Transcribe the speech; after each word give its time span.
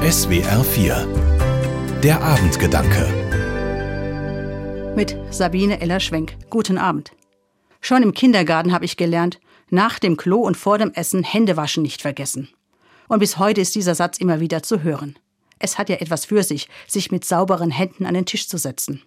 SWR 0.00 0.64
4 0.64 2.00
Der 2.02 2.22
Abendgedanke 2.22 3.04
Mit 4.96 5.14
Sabine 5.30 5.78
Eller-Schwenk. 5.82 6.38
Guten 6.48 6.78
Abend. 6.78 7.12
Schon 7.82 8.02
im 8.02 8.14
Kindergarten 8.14 8.72
habe 8.72 8.86
ich 8.86 8.96
gelernt, 8.96 9.40
nach 9.68 9.98
dem 9.98 10.16
Klo 10.16 10.40
und 10.40 10.56
vor 10.56 10.78
dem 10.78 10.90
Essen 10.94 11.22
Hände 11.22 11.58
waschen 11.58 11.82
nicht 11.82 12.00
vergessen. 12.00 12.48
Und 13.08 13.18
bis 13.18 13.36
heute 13.36 13.60
ist 13.60 13.74
dieser 13.74 13.94
Satz 13.94 14.16
immer 14.16 14.40
wieder 14.40 14.62
zu 14.62 14.82
hören. 14.82 15.18
Es 15.58 15.76
hat 15.76 15.90
ja 15.90 15.96
etwas 15.96 16.24
für 16.24 16.44
sich, 16.44 16.70
sich 16.88 17.12
mit 17.12 17.26
sauberen 17.26 17.70
Händen 17.70 18.06
an 18.06 18.14
den 18.14 18.24
Tisch 18.24 18.48
zu 18.48 18.56
setzen. 18.56 19.02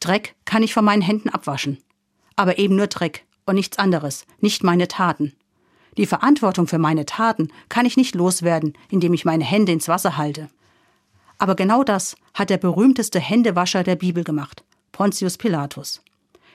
Dreck 0.00 0.34
kann 0.44 0.62
ich 0.62 0.74
von 0.74 0.84
meinen 0.84 1.00
Händen 1.00 1.30
abwaschen. 1.30 1.78
Aber 2.36 2.58
eben 2.58 2.76
nur 2.76 2.88
Dreck 2.88 3.24
und 3.46 3.54
nichts 3.54 3.78
anderes, 3.78 4.26
nicht 4.40 4.62
meine 4.64 4.86
Taten. 4.86 5.32
Die 5.96 6.06
Verantwortung 6.06 6.66
für 6.66 6.78
meine 6.78 7.06
Taten 7.06 7.48
kann 7.68 7.86
ich 7.86 7.96
nicht 7.96 8.14
loswerden, 8.14 8.74
indem 8.90 9.14
ich 9.14 9.24
meine 9.24 9.44
Hände 9.44 9.72
ins 9.72 9.88
Wasser 9.88 10.16
halte. 10.16 10.48
Aber 11.38 11.54
genau 11.54 11.84
das 11.84 12.16
hat 12.32 12.50
der 12.50 12.58
berühmteste 12.58 13.20
Händewascher 13.20 13.82
der 13.82 13.96
Bibel 13.96 14.24
gemacht, 14.24 14.64
Pontius 14.92 15.38
Pilatus. 15.38 16.02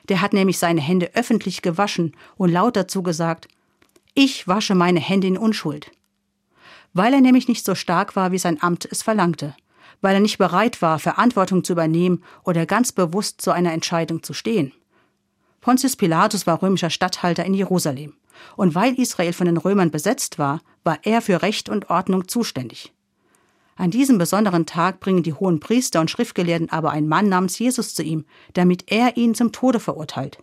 Der 0.07 0.21
hat 0.21 0.33
nämlich 0.33 0.57
seine 0.57 0.81
Hände 0.81 1.11
öffentlich 1.13 1.61
gewaschen 1.61 2.16
und 2.38 2.52
laut 2.52 2.75
dazu 2.75 3.03
gesagt, 3.03 3.47
ich 4.13 4.47
wasche 4.47 4.75
meine 4.75 4.99
Hände 4.99 5.27
in 5.27 5.38
Unschuld. 5.38 5.91
Weil 6.94 7.13
er 7.13 7.21
nämlich 7.21 7.47
nicht 7.47 7.63
so 7.63 7.75
stark 7.75 8.16
war, 8.16 8.31
wie 8.31 8.39
sein 8.39 8.61
Amt 8.61 8.88
es 8.91 9.03
verlangte, 9.03 9.55
weil 10.02 10.16
er 10.16 10.21
nicht 10.21 10.38
bereit 10.38 10.81
war, 10.81 10.99
Verantwortung 10.99 11.63
zu 11.63 11.73
übernehmen 11.73 12.23
oder 12.44 12.66
ganz 12.66 12.91
bewusst 12.91 13.41
zu 13.41 13.52
einer 13.52 13.73
Entscheidung 13.73 14.23
zu 14.23 14.33
stehen. 14.33 14.73
Pontius 15.61 15.95
Pilatus 15.95 16.47
war 16.47 16.61
römischer 16.61 16.89
Statthalter 16.89 17.45
in 17.45 17.53
Jerusalem. 17.53 18.13
Und 18.55 18.75
weil 18.75 18.99
Israel 18.99 19.34
von 19.34 19.45
den 19.45 19.57
Römern 19.57 19.91
besetzt 19.91 20.39
war, 20.39 20.61
war 20.84 20.99
er 21.03 21.21
für 21.21 21.41
Recht 21.41 21.70
und 21.70 21.89
Ordnung 21.89 22.27
zuständig. 22.27 22.93
An 23.75 23.91
diesem 23.91 24.17
besonderen 24.17 24.66
Tag 24.66 25.00
bringen 25.00 25.23
die 25.23 25.33
hohen 25.33 25.61
Priester 25.61 26.02
und 26.02 26.11
Schriftgelehrten 26.11 26.69
aber 26.69 26.91
einen 26.91 27.08
Mann 27.08 27.30
namens 27.30 27.58
Jesus 27.59 27.95
zu 27.95 28.03
ihm, 28.03 28.25
damit 28.53 28.91
er 28.91 29.16
ihn 29.16 29.36
zum 29.36 29.53
Tode 29.53 29.80
verurteilt. 29.80 30.39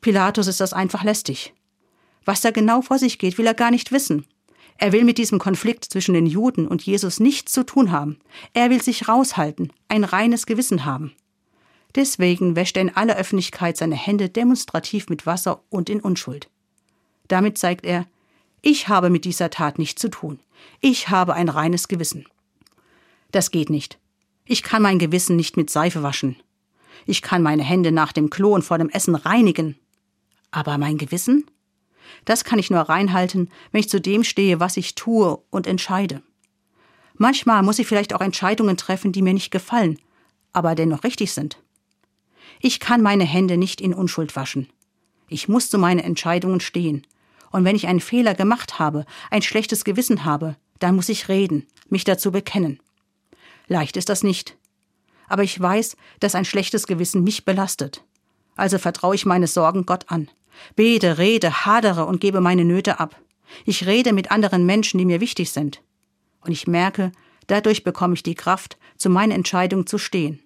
Pilatus 0.00 0.46
ist 0.46 0.60
das 0.60 0.72
einfach 0.72 1.04
lästig. 1.04 1.52
Was 2.24 2.40
da 2.40 2.52
genau 2.52 2.80
vor 2.80 2.98
sich 2.98 3.18
geht, 3.18 3.36
will 3.38 3.46
er 3.46 3.54
gar 3.54 3.70
nicht 3.70 3.92
wissen. 3.92 4.24
Er 4.78 4.92
will 4.92 5.04
mit 5.04 5.18
diesem 5.18 5.38
Konflikt 5.38 5.84
zwischen 5.84 6.14
den 6.14 6.26
Juden 6.26 6.66
und 6.66 6.82
Jesus 6.82 7.20
nichts 7.20 7.52
zu 7.52 7.64
tun 7.64 7.92
haben. 7.92 8.18
Er 8.52 8.70
will 8.70 8.82
sich 8.82 9.08
raushalten, 9.08 9.72
ein 9.88 10.04
reines 10.04 10.46
Gewissen 10.46 10.84
haben. 10.84 11.12
Deswegen 11.94 12.56
wäscht 12.56 12.76
er 12.76 12.82
in 12.82 12.96
aller 12.96 13.16
Öffentlichkeit 13.16 13.76
seine 13.76 13.94
Hände 13.94 14.28
demonstrativ 14.28 15.08
mit 15.08 15.24
Wasser 15.24 15.62
und 15.70 15.88
in 15.88 16.00
Unschuld. 16.00 16.50
Damit 17.28 17.58
zeigt 17.58 17.84
er, 17.84 18.06
ich 18.62 18.88
habe 18.88 19.10
mit 19.10 19.24
dieser 19.24 19.50
Tat 19.50 19.78
nichts 19.78 20.00
zu 20.00 20.08
tun. 20.08 20.40
Ich 20.80 21.08
habe 21.08 21.34
ein 21.34 21.48
reines 21.48 21.88
Gewissen. 21.88 22.26
Das 23.30 23.50
geht 23.50 23.70
nicht. 23.70 23.98
Ich 24.44 24.62
kann 24.62 24.82
mein 24.82 24.98
Gewissen 24.98 25.36
nicht 25.36 25.56
mit 25.56 25.70
Seife 25.70 26.02
waschen. 26.02 26.36
Ich 27.04 27.22
kann 27.22 27.42
meine 27.42 27.62
Hände 27.62 27.92
nach 27.92 28.12
dem 28.12 28.30
Klo 28.30 28.54
und 28.54 28.62
vor 28.62 28.78
dem 28.78 28.88
Essen 28.88 29.14
reinigen. 29.14 29.76
Aber 30.50 30.78
mein 30.78 30.98
Gewissen? 30.98 31.44
Das 32.24 32.44
kann 32.44 32.58
ich 32.58 32.70
nur 32.70 32.80
reinhalten, 32.80 33.50
wenn 33.72 33.80
ich 33.80 33.88
zu 33.88 34.00
dem 34.00 34.24
stehe, 34.24 34.60
was 34.60 34.76
ich 34.76 34.94
tue 34.94 35.38
und 35.50 35.66
entscheide. 35.66 36.22
Manchmal 37.16 37.62
muss 37.62 37.78
ich 37.78 37.86
vielleicht 37.86 38.14
auch 38.14 38.20
Entscheidungen 38.20 38.76
treffen, 38.76 39.12
die 39.12 39.22
mir 39.22 39.34
nicht 39.34 39.50
gefallen, 39.50 39.98
aber 40.52 40.74
dennoch 40.74 41.04
richtig 41.04 41.32
sind. 41.32 41.58
Ich 42.60 42.80
kann 42.80 43.02
meine 43.02 43.24
Hände 43.24 43.56
nicht 43.56 43.80
in 43.80 43.94
Unschuld 43.94 44.36
waschen. 44.36 44.68
Ich 45.28 45.48
muss 45.48 45.70
zu 45.70 45.78
meinen 45.78 46.00
Entscheidungen 46.00 46.60
stehen. 46.60 47.06
Und 47.50 47.64
wenn 47.64 47.76
ich 47.76 47.86
einen 47.86 48.00
Fehler 48.00 48.34
gemacht 48.34 48.78
habe, 48.78 49.04
ein 49.30 49.42
schlechtes 49.42 49.84
Gewissen 49.84 50.24
habe, 50.24 50.56
dann 50.78 50.96
muss 50.96 51.08
ich 51.08 51.28
reden, 51.28 51.66
mich 51.88 52.04
dazu 52.04 52.32
bekennen. 52.32 52.80
Leicht 53.68 53.96
ist 53.96 54.08
das 54.08 54.22
nicht. 54.22 54.56
Aber 55.28 55.42
ich 55.42 55.58
weiß, 55.58 55.96
dass 56.20 56.34
ein 56.34 56.44
schlechtes 56.44 56.86
Gewissen 56.86 57.24
mich 57.24 57.44
belastet. 57.44 58.04
Also 58.54 58.78
vertraue 58.78 59.14
ich 59.14 59.26
meine 59.26 59.46
Sorgen 59.46 59.86
Gott 59.86 60.04
an. 60.08 60.28
Bete, 60.74 61.18
rede, 61.18 61.66
hadere 61.66 62.06
und 62.06 62.20
gebe 62.20 62.40
meine 62.40 62.64
Nöte 62.64 63.00
ab. 63.00 63.20
Ich 63.64 63.86
rede 63.86 64.12
mit 64.12 64.30
anderen 64.30 64.66
Menschen, 64.66 64.98
die 64.98 65.04
mir 65.04 65.20
wichtig 65.20 65.50
sind. 65.50 65.82
Und 66.40 66.52
ich 66.52 66.66
merke, 66.66 67.12
dadurch 67.46 67.84
bekomme 67.84 68.14
ich 68.14 68.22
die 68.22 68.34
Kraft, 68.34 68.78
zu 68.96 69.10
meinen 69.10 69.32
Entscheidungen 69.32 69.86
zu 69.86 69.98
stehen 69.98 70.40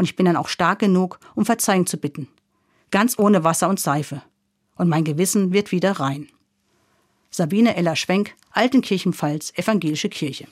und 0.00 0.04
ich 0.04 0.16
bin 0.16 0.26
dann 0.26 0.36
auch 0.36 0.48
stark 0.48 0.78
genug, 0.78 1.20
um 1.34 1.44
Verzeihung 1.44 1.86
zu 1.86 1.98
bitten. 1.98 2.28
Ganz 2.90 3.18
ohne 3.18 3.44
Wasser 3.44 3.68
und 3.68 3.78
Seife. 3.78 4.22
Und 4.80 4.88
mein 4.88 5.04
Gewissen 5.04 5.52
wird 5.52 5.72
wieder 5.72 5.92
rein. 5.92 6.28
Sabine 7.30 7.76
Ella 7.76 7.96
Schwenk, 7.96 8.34
Altenkirchenpfalz, 8.52 9.52
Evangelische 9.54 10.08
Kirche. 10.08 10.46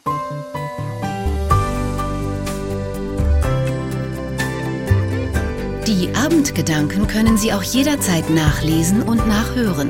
Die 5.86 6.14
Abendgedanken 6.14 7.06
können 7.06 7.38
Sie 7.38 7.54
auch 7.54 7.62
jederzeit 7.62 8.28
nachlesen 8.28 9.02
und 9.02 9.26
nachhören. 9.26 9.88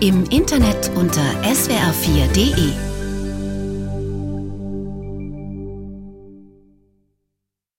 Im 0.00 0.24
Internet 0.24 0.90
unter 0.96 1.22
swr4.de. 1.44 2.97